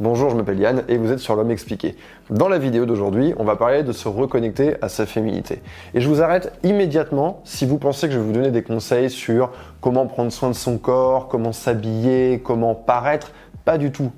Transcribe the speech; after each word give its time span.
Bonjour, 0.00 0.28
je 0.28 0.34
m'appelle 0.34 0.58
Yann 0.58 0.82
et 0.88 0.96
vous 0.96 1.12
êtes 1.12 1.20
sur 1.20 1.36
l'homme 1.36 1.52
expliqué. 1.52 1.94
Dans 2.28 2.48
la 2.48 2.58
vidéo 2.58 2.84
d'aujourd'hui, 2.84 3.32
on 3.38 3.44
va 3.44 3.54
parler 3.54 3.84
de 3.84 3.92
se 3.92 4.08
reconnecter 4.08 4.74
à 4.82 4.88
sa 4.88 5.06
féminité. 5.06 5.62
Et 5.94 6.00
je 6.00 6.08
vous 6.08 6.20
arrête 6.20 6.52
immédiatement 6.64 7.42
si 7.44 7.64
vous 7.64 7.78
pensez 7.78 8.08
que 8.08 8.12
je 8.12 8.18
vais 8.18 8.24
vous 8.24 8.32
donner 8.32 8.50
des 8.50 8.64
conseils 8.64 9.08
sur 9.08 9.52
comment 9.80 10.06
prendre 10.06 10.32
soin 10.32 10.48
de 10.48 10.54
son 10.54 10.78
corps, 10.78 11.28
comment 11.28 11.52
s'habiller, 11.52 12.40
comment 12.44 12.74
paraître. 12.74 13.30
Pas 13.64 13.78
du 13.78 13.92
tout. 13.92 14.10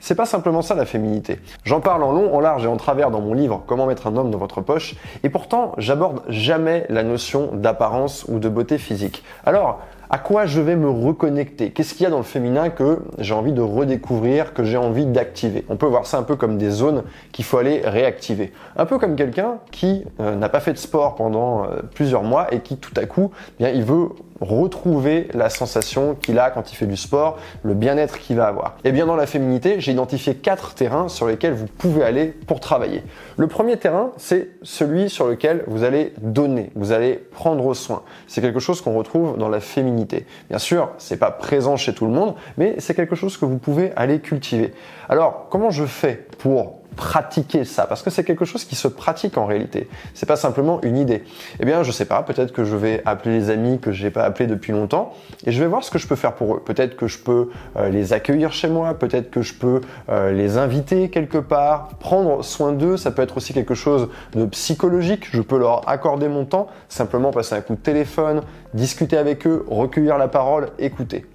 C'est 0.00 0.16
pas 0.16 0.26
simplement 0.26 0.60
ça 0.60 0.74
la 0.74 0.84
féminité. 0.84 1.40
J'en 1.64 1.80
parle 1.80 2.02
en 2.02 2.12
long, 2.12 2.34
en 2.34 2.40
large 2.40 2.64
et 2.64 2.68
en 2.68 2.76
travers 2.76 3.10
dans 3.10 3.22
mon 3.22 3.32
livre 3.32 3.62
Comment 3.66 3.86
mettre 3.86 4.08
un 4.08 4.16
homme 4.18 4.30
dans 4.30 4.38
votre 4.38 4.60
poche, 4.60 4.96
et 5.22 5.30
pourtant 5.30 5.72
j'aborde 5.78 6.20
jamais 6.28 6.84
la 6.90 7.04
notion 7.04 7.52
d'apparence 7.54 8.26
ou 8.28 8.38
de 8.38 8.50
beauté 8.50 8.76
physique. 8.76 9.24
Alors, 9.46 9.80
à 10.12 10.18
quoi 10.18 10.44
je 10.44 10.60
vais 10.60 10.76
me 10.76 10.90
reconnecter? 10.90 11.70
Qu'est-ce 11.70 11.94
qu'il 11.94 12.04
y 12.04 12.06
a 12.06 12.10
dans 12.10 12.18
le 12.18 12.22
féminin 12.22 12.68
que 12.68 12.98
j'ai 13.16 13.32
envie 13.32 13.52
de 13.52 13.62
redécouvrir, 13.62 14.52
que 14.52 14.62
j'ai 14.62 14.76
envie 14.76 15.06
d'activer? 15.06 15.64
On 15.70 15.76
peut 15.76 15.86
voir 15.86 16.06
ça 16.06 16.18
un 16.18 16.22
peu 16.22 16.36
comme 16.36 16.58
des 16.58 16.68
zones 16.68 17.04
qu'il 17.32 17.46
faut 17.46 17.56
aller 17.56 17.80
réactiver. 17.82 18.52
Un 18.76 18.84
peu 18.84 18.98
comme 18.98 19.16
quelqu'un 19.16 19.56
qui 19.70 20.04
euh, 20.20 20.36
n'a 20.36 20.50
pas 20.50 20.60
fait 20.60 20.74
de 20.74 20.78
sport 20.78 21.14
pendant 21.14 21.64
euh, 21.64 21.80
plusieurs 21.94 22.24
mois 22.24 22.52
et 22.52 22.60
qui 22.60 22.76
tout 22.76 22.92
à 22.96 23.06
coup, 23.06 23.30
eh 23.58 23.64
bien, 23.64 23.72
il 23.72 23.84
veut 23.84 24.10
retrouver 24.42 25.28
la 25.34 25.48
sensation 25.48 26.14
qu'il 26.14 26.38
a 26.38 26.50
quand 26.50 26.72
il 26.72 26.74
fait 26.74 26.86
du 26.86 26.96
sport, 26.96 27.38
le 27.62 27.74
bien-être 27.74 28.18
qu'il 28.18 28.36
va 28.36 28.48
avoir. 28.48 28.76
Et 28.84 28.92
bien 28.92 29.06
dans 29.06 29.16
la 29.16 29.26
féminité, 29.26 29.76
j'ai 29.78 29.92
identifié 29.92 30.34
quatre 30.34 30.74
terrains 30.74 31.08
sur 31.08 31.28
lesquels 31.28 31.52
vous 31.52 31.66
pouvez 31.66 32.02
aller 32.02 32.26
pour 32.26 32.60
travailler. 32.60 33.02
Le 33.36 33.46
premier 33.46 33.76
terrain, 33.76 34.10
c'est 34.16 34.48
celui 34.62 35.08
sur 35.08 35.26
lequel 35.26 35.64
vous 35.68 35.84
allez 35.84 36.12
donner, 36.20 36.70
vous 36.74 36.92
allez 36.92 37.14
prendre 37.30 37.72
soin. 37.74 38.02
C'est 38.26 38.40
quelque 38.40 38.60
chose 38.60 38.80
qu'on 38.80 38.94
retrouve 38.94 39.38
dans 39.38 39.48
la 39.48 39.60
féminité. 39.60 40.01
Bien 40.48 40.58
sûr, 40.58 40.90
c'est 40.98 41.16
pas 41.16 41.30
présent 41.30 41.76
chez 41.76 41.94
tout 41.94 42.06
le 42.06 42.12
monde, 42.12 42.34
mais 42.56 42.76
c'est 42.78 42.94
quelque 42.94 43.14
chose 43.14 43.36
que 43.36 43.44
vous 43.44 43.58
pouvez 43.58 43.92
aller 43.96 44.20
cultiver. 44.20 44.72
Alors, 45.08 45.46
comment 45.50 45.70
je 45.70 45.84
fais 45.84 46.26
pour 46.38 46.81
pratiquer 46.96 47.64
ça 47.64 47.86
Parce 47.86 48.02
que 48.02 48.10
c'est 48.10 48.24
quelque 48.24 48.44
chose 48.44 48.64
qui 48.64 48.74
se 48.74 48.88
pratique 48.88 49.38
en 49.38 49.46
réalité. 49.46 49.88
C'est 50.14 50.26
pas 50.26 50.36
simplement 50.36 50.80
une 50.82 50.96
idée. 50.96 51.24
Eh 51.60 51.64
bien, 51.64 51.82
je 51.82 51.92
sais 51.92 52.04
pas, 52.04 52.22
peut-être 52.22 52.52
que 52.52 52.64
je 52.64 52.76
vais 52.76 53.02
appeler 53.04 53.38
les 53.38 53.50
amis 53.50 53.78
que 53.78 53.92
j'ai 53.92 54.10
pas 54.10 54.24
appelés 54.24 54.46
depuis 54.46 54.72
longtemps 54.72 55.14
et 55.44 55.52
je 55.52 55.60
vais 55.60 55.68
voir 55.68 55.84
ce 55.84 55.90
que 55.90 55.98
je 55.98 56.06
peux 56.06 56.16
faire 56.16 56.34
pour 56.34 56.56
eux. 56.56 56.62
Peut-être 56.64 56.96
que 56.96 57.06
je 57.06 57.18
peux 57.18 57.50
euh, 57.76 57.88
les 57.88 58.12
accueillir 58.12 58.52
chez 58.52 58.68
moi, 58.68 58.94
peut-être 58.94 59.30
que 59.30 59.42
je 59.42 59.54
peux 59.54 59.80
euh, 60.08 60.32
les 60.32 60.58
inviter 60.58 61.08
quelque 61.08 61.38
part, 61.38 61.88
prendre 62.00 62.44
soin 62.44 62.72
d'eux, 62.72 62.96
ça 62.96 63.10
peut 63.10 63.22
être 63.22 63.36
aussi 63.36 63.52
quelque 63.52 63.74
chose 63.74 64.08
de 64.34 64.44
psychologique, 64.46 65.28
je 65.30 65.42
peux 65.42 65.58
leur 65.58 65.88
accorder 65.88 66.28
mon 66.28 66.44
temps, 66.44 66.68
simplement 66.88 67.30
passer 67.30 67.54
un 67.54 67.60
coup 67.60 67.74
de 67.74 67.80
téléphone, 67.80 68.42
discuter 68.74 69.16
avec 69.16 69.46
eux, 69.46 69.64
recueillir 69.68 70.18
la 70.18 70.28
parole, 70.28 70.70
écouter. 70.78 71.26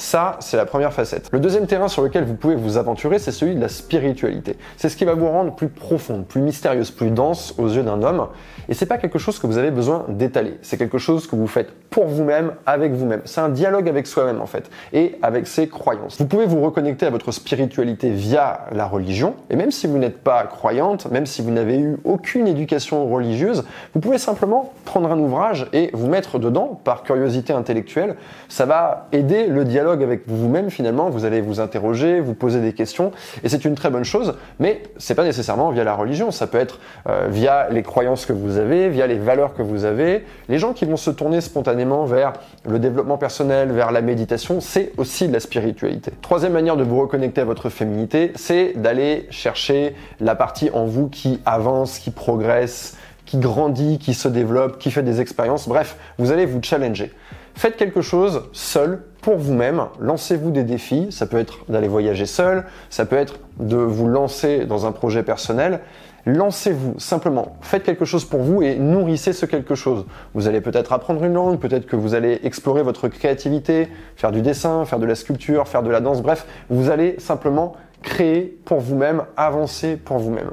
Ça, 0.00 0.36
c'est 0.38 0.56
la 0.56 0.64
première 0.64 0.92
facette. 0.92 1.28
Le 1.32 1.40
deuxième 1.40 1.66
terrain 1.66 1.88
sur 1.88 2.02
lequel 2.02 2.22
vous 2.22 2.34
pouvez 2.34 2.54
vous 2.54 2.76
aventurer, 2.76 3.18
c'est 3.18 3.32
celui 3.32 3.56
de 3.56 3.60
la 3.60 3.68
spiritualité. 3.68 4.56
C'est 4.76 4.88
ce 4.88 4.96
qui 4.96 5.04
va 5.04 5.14
vous 5.14 5.28
rendre 5.28 5.56
plus 5.56 5.68
profonde, 5.68 6.24
plus 6.24 6.40
mystérieuse, 6.40 6.92
plus 6.92 7.10
dense 7.10 7.52
aux 7.58 7.66
yeux 7.66 7.82
d'un 7.82 8.00
homme. 8.04 8.28
Et 8.68 8.74
c'est 8.74 8.86
pas 8.86 8.98
quelque 8.98 9.18
chose 9.18 9.40
que 9.40 9.48
vous 9.48 9.58
avez 9.58 9.72
besoin 9.72 10.04
d'étaler. 10.08 10.56
C'est 10.62 10.76
quelque 10.76 10.98
chose 10.98 11.26
que 11.26 11.34
vous 11.34 11.48
faites 11.48 11.72
pour 11.90 12.06
vous-même, 12.06 12.52
avec 12.64 12.92
vous-même. 12.92 13.22
C'est 13.24 13.40
un 13.40 13.48
dialogue 13.48 13.88
avec 13.88 14.06
soi-même, 14.06 14.40
en 14.40 14.46
fait, 14.46 14.70
et 14.92 15.16
avec 15.20 15.48
ses 15.48 15.68
croyances. 15.68 16.16
Vous 16.20 16.26
pouvez 16.26 16.46
vous 16.46 16.60
reconnecter 16.60 17.04
à 17.06 17.10
votre 17.10 17.32
spiritualité 17.32 18.10
via 18.10 18.66
la 18.70 18.86
religion. 18.86 19.34
Et 19.50 19.56
même 19.56 19.72
si 19.72 19.88
vous 19.88 19.98
n'êtes 19.98 20.18
pas 20.18 20.44
croyante, 20.44 21.10
même 21.10 21.26
si 21.26 21.42
vous 21.42 21.50
n'avez 21.50 21.76
eu 21.76 21.96
aucune 22.04 22.46
éducation 22.46 23.04
religieuse, 23.08 23.64
vous 23.94 24.00
pouvez 24.00 24.18
simplement 24.18 24.72
prendre 24.84 25.10
un 25.10 25.18
ouvrage 25.18 25.66
et 25.72 25.90
vous 25.92 26.06
mettre 26.06 26.38
dedans 26.38 26.80
par 26.84 27.02
curiosité 27.02 27.52
intellectuelle. 27.52 28.14
Ça 28.48 28.64
va 28.64 29.08
aider 29.10 29.48
le 29.48 29.64
dialogue 29.64 29.87
avec 29.92 30.22
vous-même 30.26 30.70
finalement, 30.70 31.10
vous 31.10 31.24
allez 31.24 31.40
vous 31.40 31.60
interroger, 31.60 32.20
vous 32.20 32.34
poser 32.34 32.60
des 32.60 32.72
questions, 32.72 33.12
et 33.42 33.48
c'est 33.48 33.64
une 33.64 33.74
très 33.74 33.90
bonne 33.90 34.04
chose, 34.04 34.34
mais 34.58 34.82
c'est 34.98 35.14
pas 35.14 35.24
nécessairement 35.24 35.70
via 35.70 35.84
la 35.84 35.94
religion, 35.94 36.30
ça 36.30 36.46
peut 36.46 36.58
être 36.58 36.80
euh, 37.08 37.28
via 37.30 37.68
les 37.70 37.82
croyances 37.82 38.26
que 38.26 38.32
vous 38.32 38.58
avez, 38.58 38.88
via 38.88 39.06
les 39.06 39.18
valeurs 39.18 39.54
que 39.54 39.62
vous 39.62 39.84
avez. 39.84 40.24
Les 40.48 40.58
gens 40.58 40.72
qui 40.72 40.84
vont 40.84 40.96
se 40.96 41.10
tourner 41.10 41.40
spontanément 41.40 42.04
vers 42.04 42.32
le 42.68 42.78
développement 42.78 43.18
personnel, 43.18 43.72
vers 43.72 43.92
la 43.92 44.00
méditation, 44.00 44.60
c'est 44.60 44.92
aussi 44.96 45.28
de 45.28 45.32
la 45.32 45.40
spiritualité. 45.40 46.12
Troisième 46.22 46.52
manière 46.52 46.76
de 46.76 46.84
vous 46.84 47.00
reconnecter 47.00 47.40
à 47.40 47.44
votre 47.44 47.68
féminité, 47.68 48.32
c'est 48.36 48.72
d'aller 48.76 49.26
chercher 49.30 49.94
la 50.20 50.34
partie 50.34 50.70
en 50.72 50.86
vous 50.86 51.08
qui 51.08 51.40
avance, 51.44 51.98
qui 51.98 52.10
progresse, 52.10 52.96
qui 53.24 53.36
grandit, 53.38 53.98
qui 53.98 54.14
se 54.14 54.28
développe, 54.28 54.78
qui 54.78 54.90
fait 54.90 55.02
des 55.02 55.20
expériences. 55.20 55.68
Bref, 55.68 55.96
vous 56.18 56.32
allez 56.32 56.46
vous 56.46 56.60
challenger. 56.62 57.12
Faites 57.58 57.76
quelque 57.76 58.02
chose 58.02 58.44
seul 58.52 59.02
pour 59.20 59.36
vous-même, 59.36 59.86
lancez-vous 59.98 60.52
des 60.52 60.62
défis, 60.62 61.08
ça 61.10 61.26
peut 61.26 61.38
être 61.38 61.64
d'aller 61.68 61.88
voyager 61.88 62.24
seul, 62.24 62.64
ça 62.88 63.04
peut 63.04 63.16
être 63.16 63.40
de 63.58 63.76
vous 63.76 64.06
lancer 64.06 64.64
dans 64.64 64.86
un 64.86 64.92
projet 64.92 65.24
personnel. 65.24 65.80
Lancez-vous. 66.24 67.00
Simplement, 67.00 67.56
faites 67.60 67.82
quelque 67.82 68.04
chose 68.04 68.24
pour 68.24 68.42
vous 68.42 68.62
et 68.62 68.76
nourrissez 68.76 69.32
ce 69.32 69.44
quelque 69.44 69.74
chose. 69.74 70.06
Vous 70.34 70.46
allez 70.46 70.60
peut-être 70.60 70.92
apprendre 70.92 71.24
une 71.24 71.32
langue, 71.32 71.58
peut-être 71.58 71.86
que 71.86 71.96
vous 71.96 72.14
allez 72.14 72.38
explorer 72.44 72.84
votre 72.84 73.08
créativité, 73.08 73.88
faire 74.14 74.30
du 74.30 74.40
dessin, 74.40 74.84
faire 74.84 75.00
de 75.00 75.06
la 75.06 75.16
sculpture, 75.16 75.66
faire 75.66 75.82
de 75.82 75.90
la 75.90 75.98
danse, 75.98 76.22
bref, 76.22 76.46
vous 76.70 76.90
allez 76.90 77.16
simplement 77.18 77.74
créer 78.02 78.58
pour 78.64 78.80
vous-même, 78.80 79.24
avancer 79.36 79.96
pour 79.96 80.18
vous-même. 80.18 80.50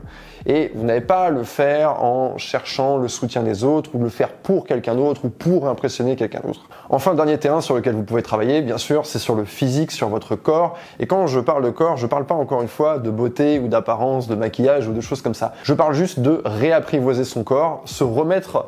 Et 0.47 0.71
vous 0.75 0.83
n'avez 0.85 1.01
pas 1.01 1.25
à 1.25 1.29
le 1.31 1.43
faire 1.43 2.03
en 2.03 2.37
cherchant 2.37 2.97
le 2.97 3.07
soutien 3.07 3.41
des 3.41 3.63
autres 3.63 3.89
ou 3.93 3.99
le 3.99 4.09
faire 4.09 4.29
pour 4.29 4.65
quelqu'un 4.65 4.93
d'autre 4.93 5.25
ou 5.25 5.29
pour 5.29 5.67
impressionner 5.67 6.15
quelqu'un 6.15 6.41
d'autre. 6.45 6.67
Enfin, 6.89 7.15
dernier 7.15 7.39
terrain 7.39 7.61
sur 7.61 7.75
lequel 7.75 7.95
vous 7.95 8.03
pouvez 8.03 8.21
travailler, 8.21 8.61
bien 8.61 8.77
sûr, 8.77 9.07
c'est 9.07 9.17
sur 9.17 9.33
le 9.33 9.45
physique, 9.45 9.91
sur 9.91 10.07
votre 10.09 10.35
corps. 10.35 10.77
Et 10.99 11.07
quand 11.07 11.25
je 11.25 11.39
parle 11.39 11.63
de 11.63 11.71
corps, 11.71 11.97
je 11.97 12.05
parle 12.05 12.25
pas 12.25 12.35
encore 12.35 12.61
une 12.61 12.67
fois 12.67 12.99
de 12.99 13.09
beauté 13.09 13.57
ou 13.57 13.67
d'apparence, 13.67 14.27
de 14.27 14.35
maquillage 14.35 14.87
ou 14.87 14.93
de 14.93 15.01
choses 15.01 15.23
comme 15.23 15.33
ça. 15.33 15.53
Je 15.63 15.73
parle 15.73 15.93
juste 15.93 16.19
de 16.19 16.41
réapprivoiser 16.45 17.23
son 17.23 17.43
corps, 17.43 17.81
se 17.85 18.03
remettre 18.03 18.67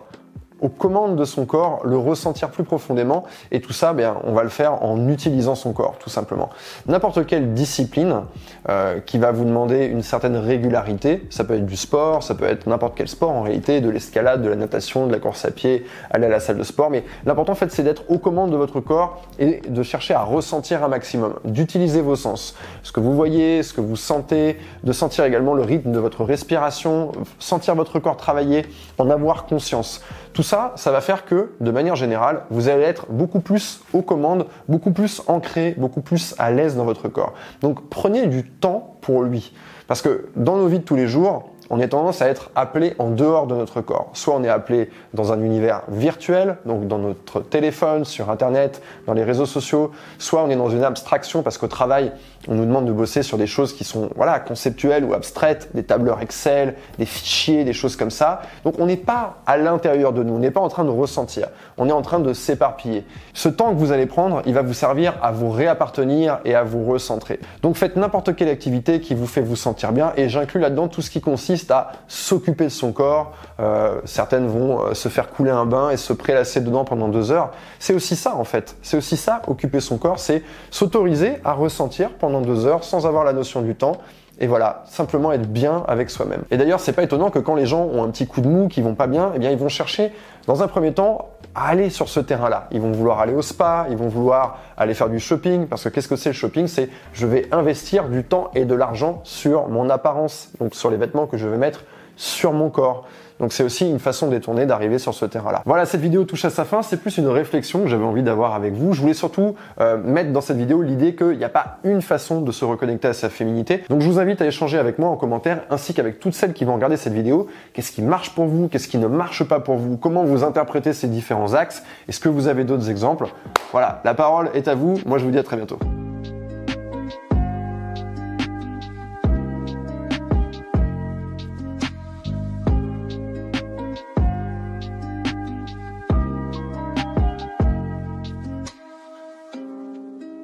aux 0.61 0.69
commandes 0.69 1.15
de 1.15 1.25
son 1.25 1.45
corps, 1.45 1.81
le 1.83 1.97
ressentir 1.97 2.49
plus 2.49 2.63
profondément. 2.63 3.23
Et 3.51 3.61
tout 3.61 3.73
ça, 3.73 3.93
bien, 3.93 4.17
on 4.23 4.33
va 4.33 4.43
le 4.43 4.49
faire 4.49 4.83
en 4.83 5.07
utilisant 5.09 5.55
son 5.55 5.73
corps, 5.73 5.95
tout 5.99 6.09
simplement. 6.09 6.49
N'importe 6.87 7.25
quelle 7.25 7.53
discipline 7.53 8.23
euh, 8.69 8.99
qui 8.99 9.17
va 9.17 9.31
vous 9.31 9.45
demander 9.45 9.85
une 9.85 10.01
certaine 10.01 10.35
régularité, 10.37 11.27
ça 11.29 11.43
peut 11.43 11.55
être 11.55 11.65
du 11.65 11.77
sport, 11.77 12.23
ça 12.23 12.35
peut 12.35 12.45
être 12.45 12.67
n'importe 12.67 12.95
quel 12.95 13.07
sport 13.07 13.31
en 13.31 13.41
réalité, 13.41 13.81
de 13.81 13.89
l'escalade, 13.89 14.41
de 14.41 14.49
la 14.49 14.55
natation, 14.55 15.07
de 15.07 15.11
la 15.11 15.19
course 15.19 15.45
à 15.45 15.51
pied, 15.51 15.85
aller 16.09 16.25
à 16.25 16.29
la 16.29 16.39
salle 16.39 16.57
de 16.57 16.63
sport. 16.63 16.89
Mais 16.89 17.03
l'important 17.25 17.53
en 17.53 17.55
fait, 17.55 17.71
c'est 17.71 17.83
d'être 17.83 18.03
aux 18.09 18.17
commandes 18.17 18.51
de 18.51 18.57
votre 18.57 18.79
corps 18.79 19.21
et 19.39 19.61
de 19.67 19.83
chercher 19.83 20.13
à 20.13 20.23
ressentir 20.23 20.83
un 20.83 20.87
maximum, 20.87 21.35
d'utiliser 21.45 22.01
vos 22.01 22.15
sens, 22.15 22.55
ce 22.83 22.91
que 22.91 22.99
vous 22.99 23.15
voyez, 23.15 23.63
ce 23.63 23.73
que 23.73 23.81
vous 23.81 23.95
sentez, 23.95 24.57
de 24.83 24.91
sentir 24.91 25.25
également 25.25 25.53
le 25.53 25.63
rythme 25.63 25.91
de 25.91 25.99
votre 25.99 26.23
respiration, 26.23 27.11
sentir 27.39 27.75
votre 27.75 27.99
corps 27.99 28.17
travailler, 28.17 28.65
en 28.97 29.09
avoir 29.09 29.45
conscience. 29.45 30.01
Tout 30.33 30.43
ça, 30.47 30.71
ça 30.77 30.91
va 30.91 31.01
faire 31.01 31.25
que, 31.25 31.51
de 31.59 31.71
manière 31.71 31.97
générale, 31.97 32.43
vous 32.49 32.69
allez 32.69 32.83
être 32.83 33.07
beaucoup 33.09 33.41
plus 33.41 33.81
aux 33.91 34.01
commandes, 34.01 34.45
beaucoup 34.69 34.91
plus 34.91 35.21
ancré, 35.27 35.75
beaucoup 35.77 35.99
plus 35.99 36.35
à 36.37 36.51
l'aise 36.51 36.77
dans 36.77 36.85
votre 36.85 37.09
corps. 37.09 37.33
Donc 37.59 37.89
prenez 37.89 38.27
du 38.27 38.49
temps 38.49 38.95
pour 39.01 39.23
lui. 39.23 39.53
Parce 39.87 40.01
que 40.01 40.29
dans 40.37 40.55
nos 40.55 40.67
vies 40.67 40.79
de 40.79 40.85
tous 40.85 40.95
les 40.95 41.07
jours, 41.07 41.49
on 41.69 41.79
est 41.79 41.89
tendance 41.89 42.21
à 42.21 42.27
être 42.27 42.49
appelé 42.55 42.93
en 42.99 43.09
dehors 43.09 43.47
de 43.47 43.55
notre 43.55 43.81
corps. 43.81 44.09
Soit 44.13 44.35
on 44.35 44.43
est 44.43 44.49
appelé 44.49 44.89
dans 45.13 45.31
un 45.31 45.41
univers 45.41 45.81
virtuel, 45.89 46.57
donc 46.65 46.87
dans 46.87 46.97
notre 46.97 47.41
téléphone, 47.41 48.05
sur 48.05 48.29
Internet, 48.29 48.81
dans 49.05 49.13
les 49.13 49.23
réseaux 49.23 49.45
sociaux, 49.45 49.91
soit 50.17 50.43
on 50.43 50.49
est 50.49 50.55
dans 50.55 50.69
une 50.69 50.83
abstraction 50.83 51.43
parce 51.43 51.57
qu'au 51.57 51.67
travail, 51.67 52.11
on 52.47 52.55
nous 52.55 52.65
demande 52.65 52.85
de 52.85 52.91
bosser 52.91 53.23
sur 53.23 53.37
des 53.37 53.47
choses 53.47 53.73
qui 53.73 53.83
sont 53.83 54.09
voilà 54.15 54.39
conceptuelles 54.39 55.03
ou 55.03 55.13
abstraites, 55.13 55.69
des 55.73 55.83
tableurs 55.83 56.21
Excel, 56.21 56.75
des 56.97 57.05
fichiers, 57.05 57.63
des 57.63 57.73
choses 57.73 57.95
comme 57.95 58.11
ça. 58.11 58.41
Donc 58.63 58.75
on 58.79 58.85
n'est 58.85 58.95
pas 58.95 59.37
à 59.45 59.57
l'intérieur 59.57 60.13
de 60.13 60.23
nous, 60.23 60.35
on 60.35 60.39
n'est 60.39 60.51
pas 60.51 60.61
en 60.61 60.69
train 60.69 60.85
de 60.85 60.89
ressentir, 60.89 61.47
on 61.77 61.89
est 61.89 61.93
en 61.93 62.01
train 62.01 62.19
de 62.19 62.33
s'éparpiller. 62.33 63.05
Ce 63.33 63.49
temps 63.49 63.73
que 63.73 63.79
vous 63.79 63.91
allez 63.91 64.05
prendre, 64.05 64.41
il 64.45 64.53
va 64.53 64.61
vous 64.61 64.73
servir 64.73 65.15
à 65.21 65.31
vous 65.31 65.49
réappartenir 65.49 66.39
et 66.45 66.55
à 66.55 66.63
vous 66.63 66.85
recentrer. 66.85 67.39
Donc 67.61 67.75
faites 67.75 67.95
n'importe 67.95 68.35
quelle 68.35 68.49
activité 68.49 69.01
qui 69.01 69.15
vous 69.15 69.27
fait 69.27 69.41
vous 69.41 69.55
sentir 69.55 69.91
bien 69.91 70.13
et 70.15 70.29
j'inclus 70.29 70.59
là-dedans 70.59 70.87
tout 70.87 71.01
ce 71.01 71.09
qui 71.09 71.21
consiste 71.21 71.56
à 71.69 71.91
s'occuper 72.07 72.65
de 72.65 72.69
son 72.69 72.91
corps. 72.91 73.33
Euh, 73.59 74.01
certaines 74.05 74.47
vont 74.47 74.81
euh, 74.81 74.93
se 74.93 75.09
faire 75.09 75.29
couler 75.29 75.51
un 75.51 75.65
bain 75.65 75.89
et 75.89 75.97
se 75.97 76.13
prélasser 76.13 76.61
dedans 76.61 76.85
pendant 76.85 77.07
deux 77.07 77.31
heures. 77.31 77.51
C'est 77.79 77.93
aussi 77.93 78.15
ça 78.15 78.35
en 78.35 78.43
fait. 78.43 78.75
C'est 78.81 78.97
aussi 78.97 79.17
ça, 79.17 79.41
occuper 79.47 79.79
son 79.79 79.97
corps, 79.97 80.19
c'est 80.19 80.43
s'autoriser 80.69 81.37
à 81.43 81.53
ressentir 81.53 82.11
pendant 82.11 82.41
deux 82.41 82.65
heures 82.65 82.83
sans 82.83 83.05
avoir 83.05 83.23
la 83.23 83.33
notion 83.33 83.61
du 83.61 83.75
temps. 83.75 83.97
Et 84.39 84.47
voilà, 84.47 84.83
simplement 84.85 85.31
être 85.31 85.51
bien 85.51 85.83
avec 85.87 86.09
soi-même. 86.09 86.43
Et 86.51 86.57
d'ailleurs, 86.57 86.79
c'est 86.79 86.93
pas 86.93 87.03
étonnant 87.03 87.31
que 87.31 87.39
quand 87.39 87.55
les 87.55 87.65
gens 87.65 87.85
ont 87.85 88.03
un 88.03 88.09
petit 88.09 88.27
coup 88.27 88.41
de 88.41 88.47
mou, 88.47 88.67
qui 88.67 88.81
vont 88.81 88.93
pas 88.93 89.07
bien, 89.07 89.31
eh 89.35 89.39
bien, 89.39 89.49
ils 89.49 89.57
vont 89.57 89.69
chercher, 89.69 90.11
dans 90.45 90.61
un 90.61 90.67
premier 90.67 90.93
temps, 90.93 91.29
à 91.55 91.69
aller 91.69 91.89
sur 91.89 92.07
ce 92.07 92.19
terrain-là. 92.19 92.67
Ils 92.71 92.79
vont 92.79 92.91
vouloir 92.91 93.19
aller 93.19 93.33
au 93.33 93.41
spa, 93.41 93.87
ils 93.89 93.97
vont 93.97 94.09
vouloir 94.09 94.59
aller 94.77 94.93
faire 94.93 95.09
du 95.09 95.19
shopping, 95.19 95.65
parce 95.65 95.83
que 95.83 95.89
qu'est-ce 95.89 96.07
que 96.07 96.15
c'est 96.15 96.29
le 96.29 96.33
shopping? 96.33 96.67
C'est 96.67 96.89
je 97.13 97.25
vais 97.25 97.47
investir 97.51 98.09
du 98.09 98.23
temps 98.23 98.51
et 98.53 98.65
de 98.65 98.75
l'argent 98.75 99.21
sur 99.23 99.69
mon 99.69 99.89
apparence, 99.89 100.51
donc 100.59 100.75
sur 100.75 100.91
les 100.91 100.97
vêtements 100.97 101.25
que 101.25 101.37
je 101.37 101.47
vais 101.47 101.57
mettre 101.57 101.83
sur 102.17 102.51
mon 102.51 102.69
corps. 102.69 103.05
Donc 103.39 103.53
c'est 103.53 103.63
aussi 103.63 103.87
une 103.87 103.99
façon 103.99 104.27
détournée 104.27 104.65
d'arriver 104.65 104.97
sur 104.97 105.13
ce 105.13 105.25
terrain-là. 105.25 105.61
Voilà, 105.65 105.85
cette 105.85 106.01
vidéo 106.01 106.23
touche 106.23 106.45
à 106.45 106.49
sa 106.49 106.65
fin. 106.65 106.81
C'est 106.81 106.97
plus 106.97 107.17
une 107.17 107.27
réflexion 107.27 107.81
que 107.83 107.87
j'avais 107.87 108.03
envie 108.03 108.23
d'avoir 108.23 108.55
avec 108.55 108.73
vous. 108.73 108.93
Je 108.93 109.01
voulais 109.01 109.13
surtout 109.13 109.55
euh, 109.79 109.97
mettre 109.97 110.31
dans 110.31 110.41
cette 110.41 110.57
vidéo 110.57 110.81
l'idée 110.81 111.15
qu'il 111.15 111.37
n'y 111.37 111.43
a 111.43 111.49
pas 111.49 111.77
une 111.83 112.01
façon 112.01 112.41
de 112.41 112.51
se 112.51 112.65
reconnecter 112.65 113.07
à 113.07 113.13
sa 113.13 113.29
féminité. 113.29 113.83
Donc 113.89 114.01
je 114.01 114.07
vous 114.07 114.19
invite 114.19 114.41
à 114.41 114.47
échanger 114.47 114.77
avec 114.77 114.97
moi 114.97 115.09
en 115.09 115.15
commentaire, 115.15 115.61
ainsi 115.69 115.93
qu'avec 115.93 116.19
toutes 116.19 116.33
celles 116.33 116.53
qui 116.53 116.65
vont 116.65 116.73
regarder 116.73 116.97
cette 116.97 117.13
vidéo. 117.13 117.47
Qu'est-ce 117.73 117.91
qui 117.91 118.01
marche 118.01 118.31
pour 118.31 118.45
vous? 118.45 118.67
Qu'est-ce 118.67 118.87
qui 118.87 118.97
ne 118.97 119.07
marche 119.07 119.43
pas 119.43 119.59
pour 119.59 119.75
vous? 119.75 119.97
Comment 119.97 120.23
vous 120.23 120.43
interprétez 120.43 120.93
ces 120.93 121.07
différents 121.07 121.53
axes? 121.53 121.83
Est-ce 122.09 122.19
que 122.19 122.29
vous 122.29 122.47
avez 122.47 122.63
d'autres 122.63 122.89
exemples? 122.89 123.27
Voilà, 123.71 124.01
la 124.03 124.15
parole 124.15 124.49
est 124.55 124.67
à 124.67 124.73
vous. 124.73 124.99
Moi 125.05 125.19
je 125.19 125.25
vous 125.25 125.31
dis 125.31 125.39
à 125.39 125.43
très 125.43 125.57
bientôt. 125.57 125.77